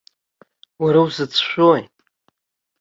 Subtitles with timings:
[0.81, 1.83] Уара узыцәшәои?